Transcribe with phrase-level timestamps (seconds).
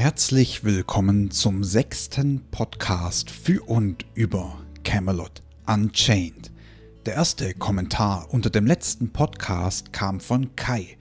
[0.00, 6.50] Herzlich willkommen zum sechsten Podcast für und über Camelot Unchained.
[7.04, 10.96] Der erste Kommentar unter dem letzten Podcast kam von Kai.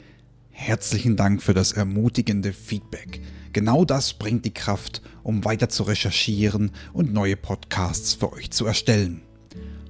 [0.49, 3.21] Herzlichen Dank für das ermutigende Feedback.
[3.53, 8.65] Genau das bringt die Kraft, um weiter zu recherchieren und neue Podcasts für euch zu
[8.65, 9.21] erstellen.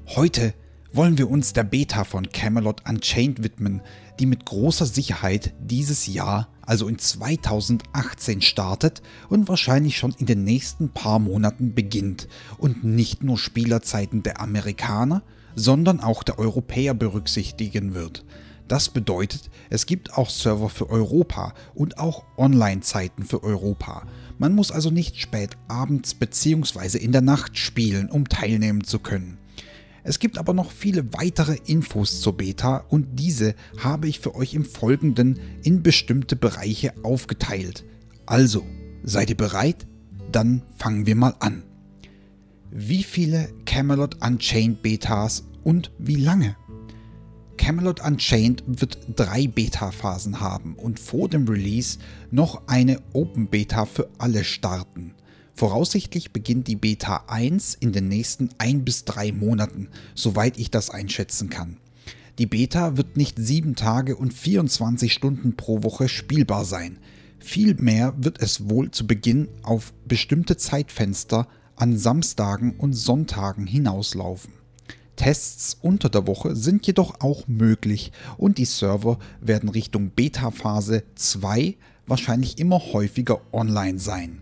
[0.05, 0.54] Heute
[0.91, 3.81] wollen wir uns der Beta von Camelot Unchained widmen,
[4.19, 10.43] die mit großer Sicherheit dieses Jahr, also in 2018 startet und wahrscheinlich schon in den
[10.43, 15.23] nächsten paar Monaten beginnt und nicht nur Spielerzeiten der Amerikaner,
[15.55, 18.25] sondern auch der Europäer berücksichtigen wird.
[18.67, 24.03] Das bedeutet, es gibt auch Server für Europa und auch Online-Zeiten für Europa.
[24.38, 26.99] Man muss also nicht spät abends bzw.
[26.99, 29.38] in der Nacht spielen, um teilnehmen zu können.
[30.09, 34.55] Es gibt aber noch viele weitere Infos zur Beta und diese habe ich für euch
[34.55, 37.86] im Folgenden in bestimmte Bereiche aufgeteilt.
[38.26, 38.66] Also,
[39.03, 39.86] seid ihr bereit?
[40.31, 41.62] Dann fangen wir mal an.
[42.72, 46.55] Wie viele Camelot Unchained Betas und wie lange?
[47.58, 52.00] Camelot Unchained wird drei Beta-Phasen haben und vor dem Release
[52.31, 55.14] noch eine Open Beta für alle starten.
[55.59, 60.89] Voraussichtlich beginnt die Beta 1 in den nächsten 1 bis 3 Monaten, soweit ich das
[60.89, 61.75] einschätzen kann.
[62.38, 66.97] Die Beta wird nicht 7 Tage und 24 Stunden pro Woche spielbar sein.
[67.39, 74.53] Vielmehr wird es wohl zu Beginn auf bestimmte Zeitfenster an Samstagen und Sonntagen hinauslaufen.
[75.17, 81.75] Tests unter der Woche sind jedoch auch möglich und die Server werden Richtung Beta-Phase 2
[82.07, 84.39] wahrscheinlich immer häufiger online sein.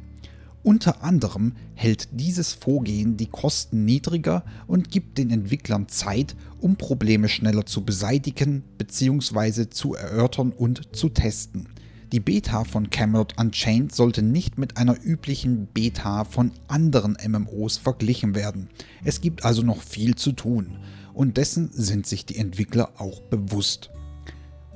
[0.68, 7.30] Unter anderem hält dieses Vorgehen die Kosten niedriger und gibt den Entwicklern Zeit, um Probleme
[7.30, 9.70] schneller zu beseitigen bzw.
[9.70, 11.70] zu erörtern und zu testen.
[12.12, 18.36] Die Beta von Camelot Unchained sollte nicht mit einer üblichen Beta von anderen MMOs verglichen
[18.36, 18.68] werden.
[19.06, 20.80] Es gibt also noch viel zu tun
[21.14, 23.90] und dessen sind sich die Entwickler auch bewusst.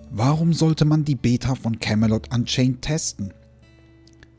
[0.09, 3.34] Warum sollte man die Beta von Camelot Unchained testen?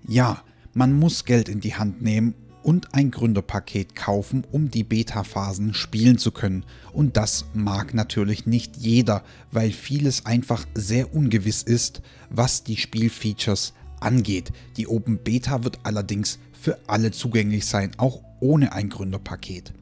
[0.08, 0.42] Ja,
[0.74, 6.18] man muss Geld in die Hand nehmen und ein Gründerpaket kaufen, um die Beta-Phasen spielen
[6.18, 6.64] zu können.
[6.92, 13.74] Und das mag natürlich nicht jeder, weil vieles einfach sehr ungewiss ist, was die Spielfeatures
[14.00, 14.52] angeht.
[14.76, 19.72] Die Open Beta wird allerdings für alle zugänglich sein, auch ohne ein Gründerpaket.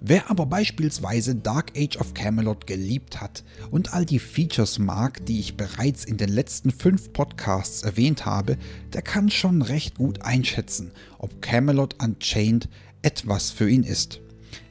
[0.00, 5.40] Wer aber beispielsweise Dark Age of Camelot geliebt hat und all die Features mag, die
[5.40, 8.58] ich bereits in den letzten fünf Podcasts erwähnt habe,
[8.92, 12.68] der kann schon recht gut einschätzen, ob Camelot Unchained
[13.02, 14.20] etwas für ihn ist.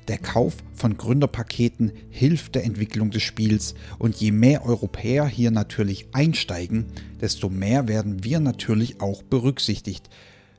[0.07, 6.07] Der Kauf von Gründerpaketen hilft der Entwicklung des Spiels und je mehr Europäer hier natürlich
[6.13, 6.85] einsteigen,
[7.19, 10.07] desto mehr werden wir natürlich auch berücksichtigt.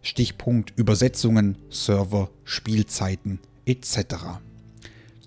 [0.03, 4.41] Stichpunkt Übersetzungen, Server, Spielzeiten etc.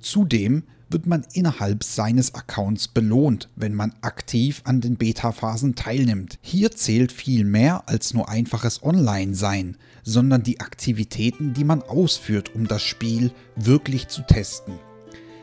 [0.10, 6.40] Zudem wird man innerhalb seines Accounts belohnt, wenn man aktiv an den Beta-Phasen teilnimmt.
[6.42, 12.68] Hier zählt viel mehr als nur einfaches Online-Sein, sondern die Aktivitäten, die man ausführt, um
[12.68, 14.80] das Spiel wirklich zu testen.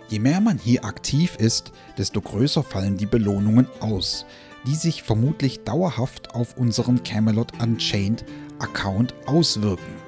[0.08, 4.26] Je mehr man hier aktiv ist, desto größer fallen die Belohnungen aus,
[4.66, 8.24] die sich vermutlich dauerhaft auf unseren Camelot Unchained
[8.58, 10.05] Account auswirken.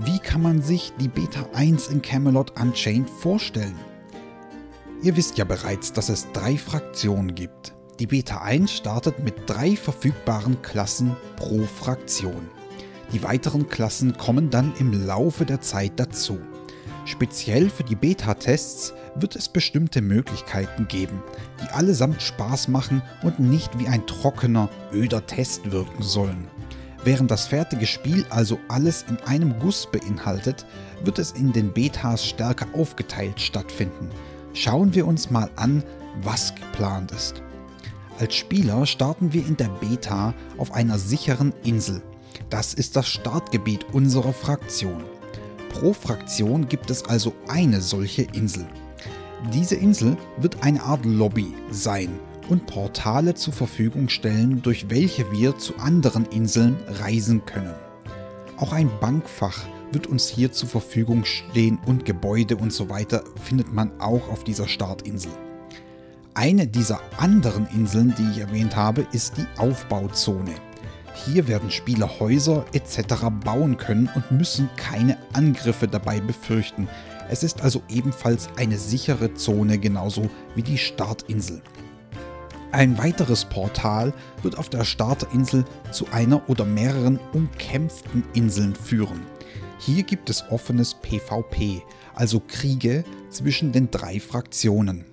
[0.00, 3.78] Wie kann man sich die Beta 1 in Camelot Unchained vorstellen?
[5.02, 7.74] Ihr wisst ja bereits, dass es drei Fraktionen gibt.
[8.00, 12.48] Die Beta 1 startet mit drei verfügbaren Klassen pro Fraktion.
[13.12, 16.40] Die weiteren Klassen kommen dann im Laufe der Zeit dazu.
[17.04, 21.22] Speziell für die Beta-Tests wird es bestimmte Möglichkeiten geben,
[21.62, 26.48] die allesamt Spaß machen und nicht wie ein trockener, öder Test wirken sollen.
[27.04, 30.64] Während das fertige Spiel also alles in einem Guss beinhaltet,
[31.04, 34.08] wird es in den Betas stärker aufgeteilt stattfinden.
[34.54, 35.84] Schauen wir uns mal an,
[36.22, 37.42] was geplant ist.
[38.18, 42.00] Als Spieler starten wir in der Beta auf einer sicheren Insel.
[42.48, 45.04] Das ist das Startgebiet unserer Fraktion.
[45.70, 48.66] Pro Fraktion gibt es also eine solche Insel.
[49.52, 52.18] Diese Insel wird eine Art Lobby sein
[52.48, 57.74] und Portale zur Verfügung stellen, durch welche wir zu anderen Inseln reisen können.
[58.56, 63.72] Auch ein Bankfach wird uns hier zur Verfügung stehen und Gebäude und so weiter findet
[63.72, 65.32] man auch auf dieser Startinsel.
[66.34, 70.54] Eine dieser anderen Inseln, die ich erwähnt habe, ist die Aufbauzone.
[71.24, 73.26] Hier werden Spieler Häuser etc.
[73.44, 76.88] bauen können und müssen keine Angriffe dabei befürchten.
[77.30, 81.62] Es ist also ebenfalls eine sichere Zone genauso wie die Startinsel.
[82.74, 84.12] Ein weiteres Portal
[84.42, 89.20] wird auf der Starterinsel zu einer oder mehreren umkämpften Inseln führen.
[89.78, 91.84] Hier gibt es offenes PvP,
[92.16, 95.04] also Kriege zwischen den drei Fraktionen.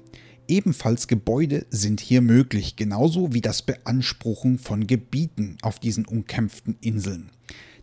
[0.47, 7.29] Ebenfalls Gebäude sind hier möglich, genauso wie das Beanspruchen von Gebieten auf diesen umkämpften Inseln.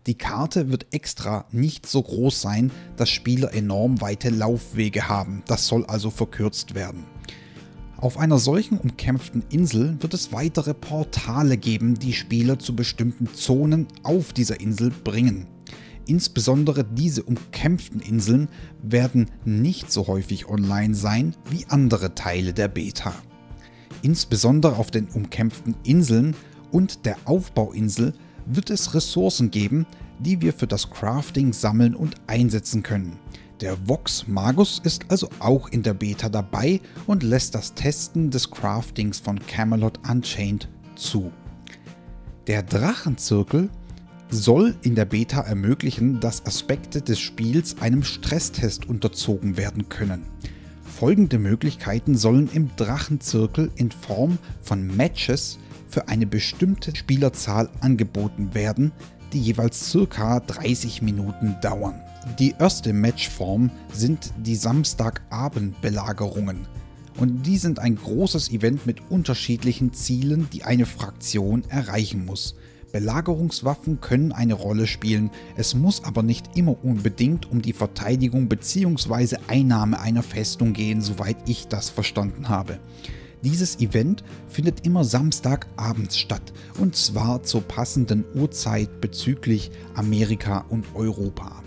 [0.07, 5.67] Die Karte wird extra nicht so groß sein, dass Spieler enorm weite Laufwege haben, das
[5.67, 7.05] soll also verkürzt werden.
[8.01, 13.87] Auf einer solchen umkämpften Insel wird es weitere Portale geben, die Spieler zu bestimmten Zonen
[14.03, 15.47] auf dieser Insel bringen.
[16.05, 18.47] Insbesondere diese umkämpften Inseln
[18.81, 23.13] werden nicht so häufig online sein wie andere Teile der Beta.
[24.01, 26.37] Insbesondere auf den umkämpften Inseln
[26.71, 28.13] und der Aufbauinsel
[28.45, 29.85] wird es Ressourcen geben,
[30.19, 33.19] die wir für das Crafting sammeln und einsetzen können.
[33.61, 38.51] Der Vox Magus ist also auch in der Beta dabei und lässt das Testen des
[38.51, 41.33] Craftings von Camelot Unchained zu.
[42.47, 43.69] Der Drachenzirkel
[44.29, 50.23] soll in der Beta ermöglichen, dass Aspekte des Spiels einem Stresstest unterzogen werden können.
[50.83, 55.59] Folgende Möglichkeiten sollen im Drachenzirkel in Form von Matches
[55.89, 58.93] für eine bestimmte Spielerzahl angeboten werden,
[59.33, 60.39] die jeweils ca.
[60.39, 62.01] 30 Minuten dauern.
[62.37, 66.67] Die erste Matchform sind die Samstagabendbelagerungen.
[67.17, 72.55] Und die sind ein großes Event mit unterschiedlichen Zielen, die eine Fraktion erreichen muss.
[72.91, 79.37] Belagerungswaffen können eine Rolle spielen, es muss aber nicht immer unbedingt um die Verteidigung bzw.
[79.47, 82.79] Einnahme einer Festung gehen, soweit ich das verstanden habe.
[83.43, 91.63] Dieses Event findet immer Samstagabends statt und zwar zur passenden Uhrzeit bezüglich Amerika und Europa.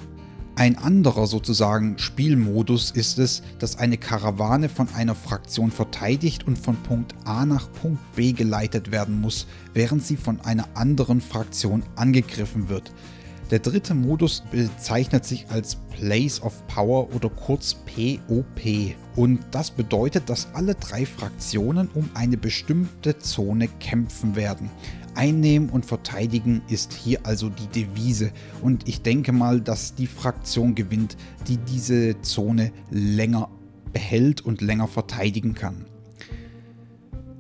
[0.63, 6.77] Ein anderer sozusagen Spielmodus ist es, dass eine Karawane von einer Fraktion verteidigt und von
[6.85, 12.69] Punkt A nach Punkt B geleitet werden muss, während sie von einer anderen Fraktion angegriffen
[12.69, 12.93] wird.
[13.53, 20.31] Der dritte Modus bezeichnet sich als Place of Power oder kurz POP und das bedeutet,
[20.31, 24.71] dass alle drei Fraktionen um eine bestimmte Zone kämpfen werden.
[25.15, 28.33] Einnehmen und verteidigen ist hier also die Devise
[28.63, 33.51] und ich denke mal, dass die Fraktion gewinnt, die diese Zone länger
[33.93, 35.85] behält und länger verteidigen kann.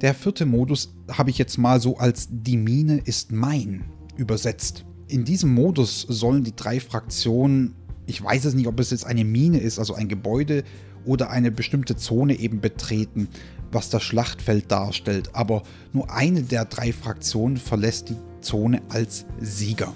[0.02, 3.86] Der vierte Modus habe ich jetzt mal so als die Mine ist mein
[4.18, 4.84] übersetzt.
[5.12, 7.74] In diesem Modus sollen die drei Fraktionen,
[8.06, 10.64] ich weiß es nicht, ob es jetzt eine Mine ist, also ein Gebäude
[11.04, 13.28] oder eine bestimmte Zone eben betreten,
[13.70, 19.92] was das Schlachtfeld darstellt, aber nur eine der drei Fraktionen verlässt die Zone als Sieger.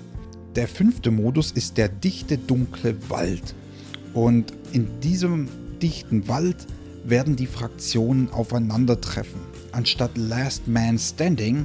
[0.54, 3.54] Der fünfte Modus ist der dichte dunkle Wald.
[4.12, 5.48] Und in diesem
[5.80, 6.66] dichten Wald
[7.06, 9.40] werden die Fraktionen aufeinandertreffen.
[9.72, 11.64] Anstatt Last Man Standing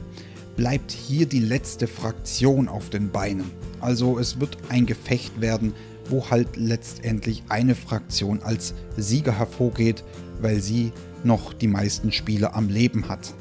[0.55, 3.49] bleibt hier die letzte Fraktion auf den Beinen.
[3.79, 5.73] Also es wird ein Gefecht werden,
[6.09, 10.03] wo halt letztendlich eine Fraktion als Sieger hervorgeht,
[10.41, 10.91] weil sie
[11.23, 13.33] noch die meisten Spieler am Leben hat.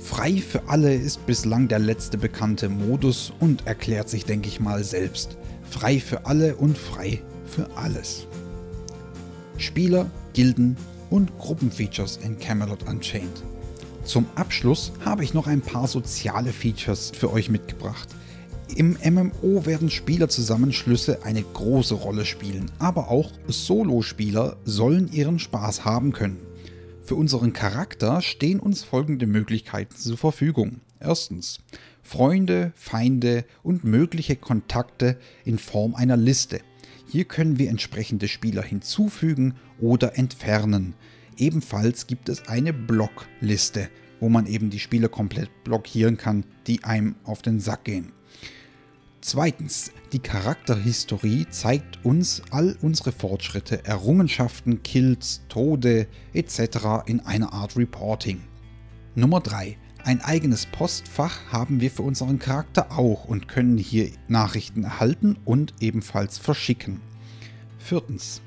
[0.00, 4.84] Frei für alle ist bislang der letzte bekannte Modus und erklärt sich, denke ich mal,
[4.84, 5.38] selbst.
[5.62, 8.26] Frei für alle und frei für alles.
[9.56, 10.76] Spieler, Gilden
[11.08, 13.42] und Gruppenfeatures in Camelot Unchained.
[14.04, 18.08] Zum Abschluss habe ich noch ein paar soziale Features für euch mitgebracht.
[18.74, 26.12] Im MMO werden Spielerzusammenschlüsse eine große Rolle spielen, aber auch Solo-Spieler sollen ihren Spaß haben
[26.12, 26.38] können.
[27.04, 30.80] Für unseren Charakter stehen uns folgende Möglichkeiten zur Verfügung.
[30.98, 31.60] Erstens
[32.02, 36.60] Freunde, Feinde und mögliche Kontakte in Form einer Liste.
[37.06, 40.94] Hier können wir entsprechende Spieler hinzufügen oder entfernen.
[41.36, 43.88] Ebenfalls gibt es eine Blockliste,
[44.20, 48.12] wo man eben die Spieler komplett blockieren kann, die einem auf den Sack gehen.
[49.20, 57.06] Zweitens, die Charakterhistorie zeigt uns all unsere Fortschritte, Errungenschaften, Kills, Tode etc.
[57.06, 58.40] in einer Art Reporting.
[59.14, 59.78] Nummer 3.
[60.04, 65.74] Ein eigenes Postfach haben wir für unseren Charakter auch und können hier Nachrichten erhalten und
[65.78, 67.00] ebenfalls verschicken.
[67.78, 68.42] Viertens.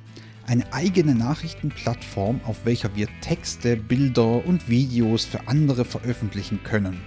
[0.47, 7.01] Eine eigene Nachrichtenplattform, auf welcher wir Texte, Bilder und Videos für andere veröffentlichen können.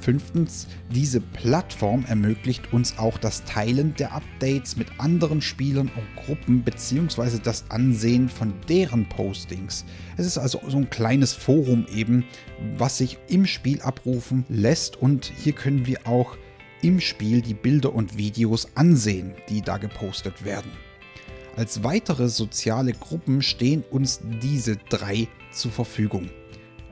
[0.00, 6.62] Fünftens, diese Plattform ermöglicht uns auch das Teilen der Updates mit anderen Spielern und Gruppen
[6.62, 7.38] bzw.
[7.40, 9.84] das Ansehen von deren Postings.
[10.16, 12.24] Es ist also so ein kleines Forum eben,
[12.76, 16.36] was sich im Spiel abrufen lässt und hier können wir auch
[16.82, 20.89] im Spiel die Bilder und Videos ansehen, die da gepostet werden.
[21.56, 26.30] Als weitere soziale Gruppen stehen uns diese drei zur Verfügung.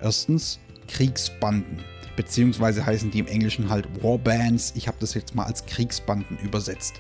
[0.01, 1.79] Erstens Kriegsbanden.
[2.17, 4.73] Beziehungsweise heißen die im Englischen halt Warbands.
[4.75, 6.95] Ich habe das jetzt mal als Kriegsbanden übersetzt.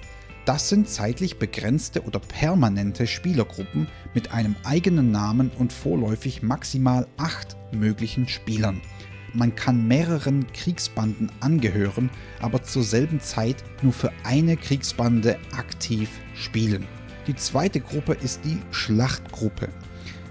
[0.44, 7.56] Das sind zeitlich begrenzte oder permanente Spielergruppen mit einem eigenen Namen und vorläufig maximal acht
[7.72, 8.80] möglichen Spielern.
[9.34, 12.08] Man kann mehreren Kriegsbanden angehören,
[12.40, 16.86] aber zur selben Zeit nur für eine Kriegsbande aktiv spielen.
[17.28, 19.68] Die zweite Gruppe ist die Schlachtgruppe.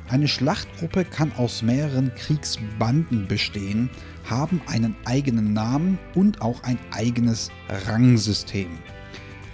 [0.09, 3.91] Eine Schlachtgruppe kann aus mehreren Kriegsbanden bestehen,
[4.27, 7.51] haben einen eigenen Namen und auch ein eigenes
[7.85, 8.79] Rangsystem.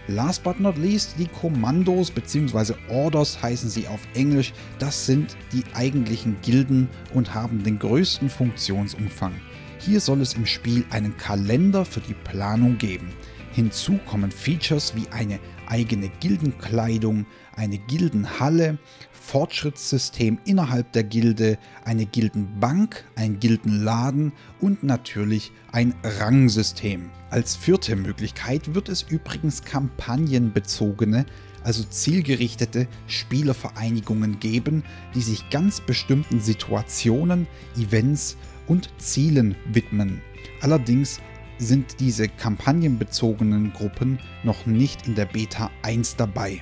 [0.07, 2.75] Last but not least, die Kommandos bzw.
[2.87, 4.53] Orders heißen sie auf Englisch.
[4.79, 9.33] Das sind die eigentlichen Gilden und haben den größten Funktionsumfang.
[9.79, 13.11] Hier soll es im Spiel einen Kalender für die Planung geben.
[13.53, 18.79] Hinzu kommen Features wie eine eigene Gildenkleidung, eine Gildenhalle,
[19.11, 27.11] Fortschrittssystem innerhalb der Gilde, eine Gildenbank, ein Gildenladen und natürlich ein Rangsystem.
[27.29, 31.27] Als vierte Möglichkeit wird es übrigens kampagnenbezogene,
[31.63, 34.83] also zielgerichtete Spielervereinigungen geben,
[35.13, 37.45] die sich ganz bestimmten Situationen,
[37.77, 40.21] Events und Zielen widmen.
[40.61, 41.19] Allerdings
[41.57, 46.61] sind diese kampagnenbezogenen Gruppen noch nicht in der Beta 1 dabei.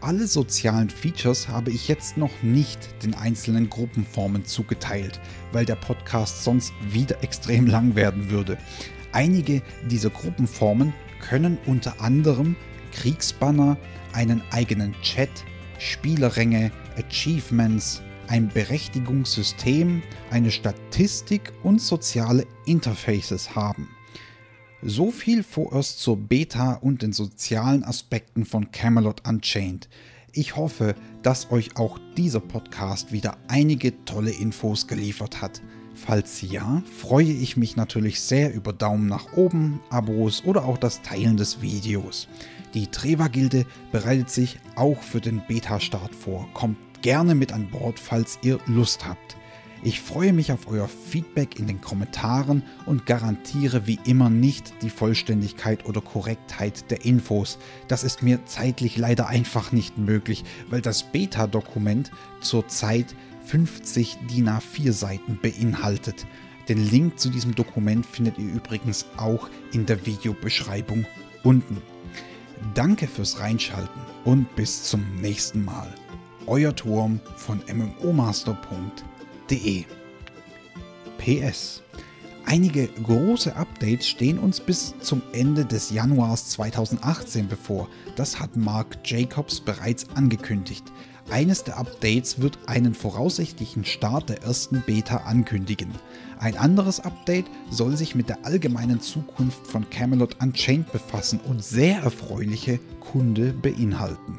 [0.00, 5.20] Alle sozialen Features habe ich jetzt noch nicht den einzelnen Gruppenformen zugeteilt,
[5.52, 8.58] weil der Podcast sonst wieder extrem lang werden würde.
[9.12, 12.54] Einige dieser Gruppenformen können unter anderem
[12.92, 13.76] Kriegsbanner,
[14.12, 15.30] einen eigenen Chat,
[15.78, 23.88] Spielerränge, Achievements, ein Berechtigungssystem, eine Statistik und soziale Interfaces haben.
[24.82, 29.88] So viel vorerst zur Beta und den sozialen Aspekten von Camelot Unchained.
[30.32, 35.62] Ich hoffe, dass euch auch dieser Podcast wieder einige tolle Infos geliefert hat.
[35.96, 41.02] Falls ja, freue ich mich natürlich sehr über Daumen nach oben, Abos oder auch das
[41.02, 42.28] Teilen des Videos.
[42.72, 46.48] Die Treva-Gilde bereitet sich auch für den Beta-Start vor.
[46.54, 49.36] Kommt gerne mit an Bord, falls ihr Lust habt.
[49.82, 54.90] Ich freue mich auf euer Feedback in den Kommentaren und garantiere wie immer nicht die
[54.90, 57.58] Vollständigkeit oder Korrektheit der Infos.
[57.86, 63.14] Das ist mir zeitlich leider einfach nicht möglich, weil das Beta-Dokument zurzeit
[63.46, 66.26] 50 DIN A4 Seiten beinhaltet.
[66.68, 71.06] Den Link zu diesem Dokument findet ihr übrigens auch in der Videobeschreibung
[71.44, 71.80] unten.
[72.74, 75.94] Danke fürs Reinschalten und bis zum nächsten Mal.
[76.46, 79.17] Euer Turm von MMOmaster.de
[79.48, 79.84] www.ftf.de.
[81.18, 81.82] PS.
[82.44, 87.88] Einige große Updates stehen uns bis zum Ende des Januars 2018 bevor.
[88.16, 90.84] Das hat Mark Jacobs bereits angekündigt.
[91.30, 95.90] Eines der Updates wird einen voraussichtlichen Start der ersten Beta ankündigen.
[96.38, 101.98] Ein anderes Update soll sich mit der allgemeinen Zukunft von Camelot Unchained befassen und sehr
[101.98, 104.38] erfreuliche Kunde beinhalten.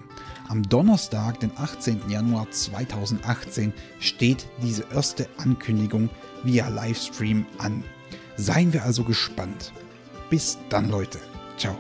[0.50, 2.10] Am Donnerstag, den 18.
[2.10, 6.10] Januar 2018, steht diese erste Ankündigung
[6.44, 7.84] via Livestream an.
[8.36, 9.72] Seien wir also gespannt.
[10.32, 11.20] Bis dann, Leute.
[11.56, 11.78] Ciao.